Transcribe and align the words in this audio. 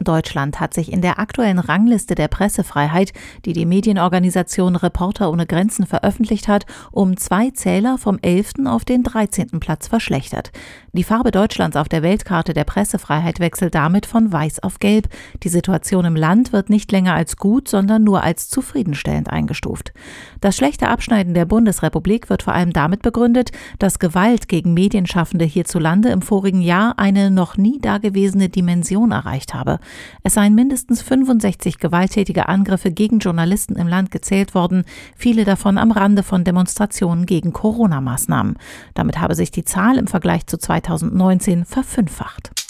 Deutschland 0.00 0.60
hat 0.60 0.74
sich 0.74 0.92
in 0.92 1.02
der 1.02 1.18
aktuellen 1.18 1.58
Rangliste 1.58 2.14
der 2.14 2.28
Pressefreiheit, 2.28 3.12
die 3.44 3.52
die 3.52 3.66
Medienorganisation 3.66 4.76
Reporter 4.76 5.30
ohne 5.30 5.46
Grenzen 5.46 5.86
veröffentlicht 5.86 6.48
hat, 6.48 6.66
um 6.90 7.16
zwei 7.16 7.50
Zähler 7.50 7.98
vom 7.98 8.18
11. 8.20 8.66
auf 8.66 8.84
den 8.84 9.02
13. 9.02 9.60
Platz 9.60 9.88
verschlechtert. 9.88 10.50
Die 10.92 11.04
Farbe 11.04 11.30
Deutschlands 11.30 11.76
auf 11.76 11.88
der 11.88 12.02
Weltkarte 12.02 12.52
der 12.52 12.64
Pressefreiheit 12.64 13.40
wechselt 13.40 13.74
damit 13.74 14.06
von 14.06 14.32
weiß 14.32 14.62
auf 14.62 14.78
gelb. 14.78 15.08
Die 15.42 15.48
Situation 15.48 16.04
im 16.04 16.16
Land 16.16 16.52
wird 16.52 16.68
nicht 16.68 16.90
länger 16.92 17.14
als 17.14 17.36
gut, 17.36 17.68
sondern 17.68 18.04
nur 18.04 18.22
als 18.22 18.48
zufriedenstellend 18.48 19.30
eingestuft. 19.30 19.92
Das 20.40 20.56
schlechte 20.56 20.88
Abschneiden 20.88 21.34
der 21.34 21.46
Bundesrepublik 21.46 22.28
wird 22.28 22.42
vor 22.42 22.54
allem 22.54 22.72
damit 22.72 23.02
begründet, 23.02 23.52
dass 23.78 23.98
Gewalt 23.98 24.48
gegen 24.48 24.74
Medienschaffende 24.74 25.44
hierzulande 25.44 26.10
im 26.10 26.22
vorigen 26.22 26.60
Jahr 26.60 26.98
eine 26.98 27.30
noch 27.30 27.56
nie 27.56 27.78
dagewesene 27.80 28.48
Dimension 28.48 29.12
erreicht 29.12 29.54
habe. 29.54 29.78
Es 30.22 30.34
seien 30.34 30.54
mindestens 30.54 31.02
65 31.02 31.78
gewalttätige 31.78 32.48
Angriffe 32.48 32.90
gegen 32.90 33.18
Journalisten 33.18 33.76
im 33.76 33.88
Land 33.88 34.10
gezählt 34.10 34.54
worden, 34.54 34.84
viele 35.16 35.44
davon 35.44 35.78
am 35.78 35.90
Rande 35.90 36.22
von 36.22 36.44
Demonstrationen 36.44 37.26
gegen 37.26 37.52
Corona-Maßnahmen. 37.52 38.56
Damit 38.94 39.18
habe 39.20 39.34
sich 39.34 39.50
die 39.50 39.64
Zahl 39.64 39.98
im 39.98 40.06
Vergleich 40.06 40.46
zu 40.46 40.58
2019 40.58 41.64
verfünffacht. 41.64 42.61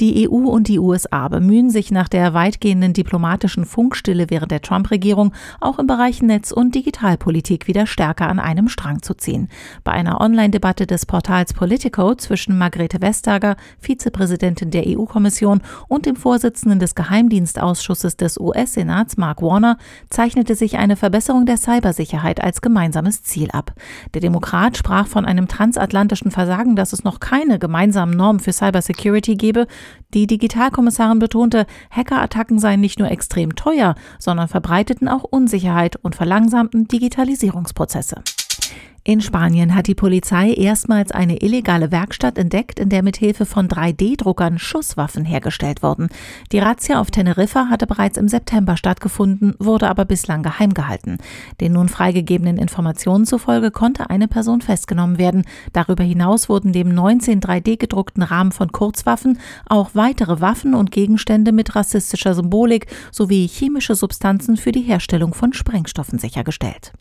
Die 0.00 0.28
EU 0.28 0.48
und 0.48 0.68
die 0.68 0.78
USA 0.78 1.28
bemühen 1.28 1.68
sich 1.68 1.90
nach 1.90 2.08
der 2.08 2.32
weitgehenden 2.32 2.94
diplomatischen 2.94 3.66
Funkstille 3.66 4.26
während 4.30 4.50
der 4.50 4.62
Trump-Regierung 4.62 5.32
auch 5.60 5.78
im 5.78 5.86
Bereich 5.86 6.22
Netz- 6.22 6.50
und 6.50 6.74
Digitalpolitik 6.74 7.66
wieder 7.66 7.86
stärker 7.86 8.28
an 8.28 8.38
einem 8.38 8.68
Strang 8.68 9.02
zu 9.02 9.14
ziehen. 9.14 9.48
Bei 9.84 9.92
einer 9.92 10.20
Online-Debatte 10.20 10.86
des 10.86 11.04
Portals 11.04 11.52
Politico 11.52 12.14
zwischen 12.14 12.56
Margrethe 12.56 13.02
Vestager, 13.02 13.56
Vizepräsidentin 13.80 14.70
der 14.70 14.84
EU-Kommission 14.86 15.60
und 15.88 16.06
dem 16.06 16.16
Vorsitzenden 16.16 16.78
des 16.78 16.94
Geheimdienstausschusses 16.94 18.16
des 18.16 18.38
US-Senats 18.40 19.18
Mark 19.18 19.42
Warner 19.42 19.76
zeichnete 20.08 20.54
sich 20.54 20.78
eine 20.78 20.96
Verbesserung 20.96 21.44
der 21.44 21.58
Cybersicherheit 21.58 22.42
als 22.42 22.62
gemeinsames 22.62 23.22
Ziel 23.24 23.50
ab. 23.50 23.72
Der 24.14 24.22
Demokrat 24.22 24.78
sprach 24.78 25.06
von 25.06 25.26
einem 25.26 25.48
transatlantischen 25.48 26.30
Versagen, 26.30 26.76
dass 26.76 26.94
es 26.94 27.04
noch 27.04 27.20
keine 27.20 27.58
gemeinsamen 27.58 28.16
Normen 28.16 28.40
für 28.40 28.52
Cybersecurity 28.52 29.36
gebe 29.36 29.66
die 30.14 30.26
Digitalkommissarin 30.26 31.18
betonte, 31.18 31.66
Hackerattacken 31.90 32.58
seien 32.58 32.80
nicht 32.80 32.98
nur 32.98 33.10
extrem 33.10 33.54
teuer, 33.54 33.94
sondern 34.18 34.48
verbreiteten 34.48 35.08
auch 35.08 35.24
Unsicherheit 35.24 35.96
und 35.96 36.14
verlangsamten 36.14 36.86
Digitalisierungsprozesse. 36.88 38.22
In 39.04 39.20
Spanien 39.20 39.74
hat 39.74 39.88
die 39.88 39.96
Polizei 39.96 40.52
erstmals 40.52 41.10
eine 41.10 41.42
illegale 41.42 41.90
Werkstatt 41.90 42.38
entdeckt, 42.38 42.78
in 42.78 42.88
der 42.88 43.02
mithilfe 43.02 43.46
von 43.46 43.66
3D-Druckern 43.66 44.60
Schusswaffen 44.60 45.24
hergestellt 45.24 45.82
wurden. 45.82 46.08
Die 46.52 46.60
Razzia 46.60 47.00
auf 47.00 47.10
Teneriffa 47.10 47.66
hatte 47.68 47.88
bereits 47.88 48.16
im 48.16 48.28
September 48.28 48.76
stattgefunden, 48.76 49.56
wurde 49.58 49.88
aber 49.88 50.04
bislang 50.04 50.44
geheim 50.44 50.72
gehalten. 50.72 51.18
Den 51.60 51.72
nun 51.72 51.88
freigegebenen 51.88 52.58
Informationen 52.58 53.26
zufolge 53.26 53.72
konnte 53.72 54.08
eine 54.08 54.28
Person 54.28 54.60
festgenommen 54.60 55.18
werden. 55.18 55.46
Darüber 55.72 56.04
hinaus 56.04 56.48
wurden 56.48 56.70
neben 56.70 56.94
19 56.94 57.40
3D-gedruckten 57.40 58.22
Rahmen 58.22 58.52
von 58.52 58.70
Kurzwaffen 58.70 59.40
auch 59.66 59.90
weitere 59.94 60.40
Waffen 60.40 60.76
und 60.76 60.92
Gegenstände 60.92 61.50
mit 61.50 61.74
rassistischer 61.74 62.34
Symbolik 62.34 62.86
sowie 63.10 63.48
chemische 63.48 63.96
Substanzen 63.96 64.56
für 64.56 64.70
die 64.70 64.82
Herstellung 64.82 65.34
von 65.34 65.52
Sprengstoffen 65.52 66.20
sichergestellt. 66.20 66.92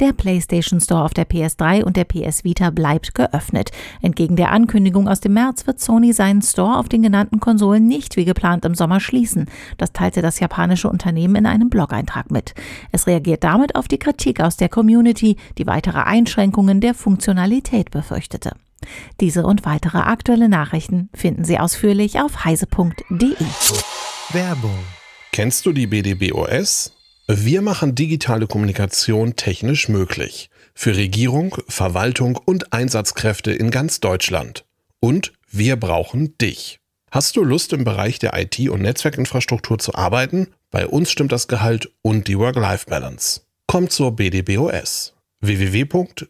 Der 0.00 0.12
PlayStation 0.12 0.80
Store 0.80 1.04
auf 1.04 1.14
der 1.14 1.28
PS3 1.28 1.84
und 1.84 1.96
der 1.96 2.04
PS 2.04 2.42
Vita 2.42 2.70
bleibt 2.70 3.14
geöffnet. 3.14 3.70
Entgegen 4.02 4.34
der 4.34 4.50
Ankündigung 4.50 5.08
aus 5.08 5.20
dem 5.20 5.34
März 5.34 5.68
wird 5.68 5.78
Sony 5.78 6.12
seinen 6.12 6.42
Store 6.42 6.78
auf 6.78 6.88
den 6.88 7.02
genannten 7.02 7.38
Konsolen 7.38 7.86
nicht 7.86 8.16
wie 8.16 8.24
geplant 8.24 8.64
im 8.64 8.74
Sommer 8.74 8.98
schließen. 8.98 9.46
Das 9.78 9.92
teilte 9.92 10.20
das 10.20 10.40
japanische 10.40 10.88
Unternehmen 10.88 11.36
in 11.36 11.46
einem 11.46 11.70
Blog-Eintrag 11.70 12.32
mit. 12.32 12.54
Es 12.90 13.06
reagiert 13.06 13.44
damit 13.44 13.76
auf 13.76 13.86
die 13.86 13.98
Kritik 13.98 14.40
aus 14.40 14.56
der 14.56 14.68
Community, 14.68 15.36
die 15.58 15.66
weitere 15.68 16.00
Einschränkungen 16.00 16.80
der 16.80 16.94
Funktionalität 16.94 17.92
befürchtete. 17.92 18.50
Diese 19.20 19.46
und 19.46 19.64
weitere 19.64 19.98
aktuelle 19.98 20.48
Nachrichten 20.48 21.08
finden 21.14 21.44
Sie 21.44 21.58
ausführlich 21.58 22.20
auf 22.20 22.44
heise.de. 22.44 23.36
Werbung. 24.32 24.78
Kennst 25.30 25.66
du 25.66 25.72
die 25.72 25.86
BDBOS? 25.86 26.93
Wir 27.26 27.62
machen 27.62 27.94
digitale 27.94 28.46
Kommunikation 28.46 29.34
technisch 29.34 29.88
möglich. 29.88 30.50
Für 30.74 30.94
Regierung, 30.94 31.56
Verwaltung 31.68 32.36
und 32.36 32.74
Einsatzkräfte 32.74 33.50
in 33.50 33.70
ganz 33.70 34.00
Deutschland. 34.00 34.66
Und 35.00 35.32
wir 35.50 35.76
brauchen 35.76 36.36
dich. 36.36 36.80
Hast 37.10 37.36
du 37.36 37.44
Lust 37.44 37.72
im 37.72 37.84
Bereich 37.84 38.18
der 38.18 38.36
IT- 38.36 38.68
und 38.68 38.82
Netzwerkinfrastruktur 38.82 39.78
zu 39.78 39.94
arbeiten? 39.94 40.48
Bei 40.70 40.86
uns 40.86 41.10
stimmt 41.10 41.32
das 41.32 41.48
Gehalt 41.48 41.90
und 42.02 42.28
die 42.28 42.38
Work-Life-Balance. 42.38 43.40
Komm 43.68 43.88
zur 43.88 44.14
BDBOS. 44.16 45.14
www.bdbos.de 45.40 46.24